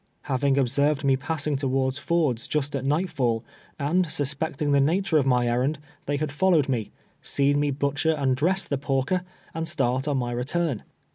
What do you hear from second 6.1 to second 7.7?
had followed me, seen me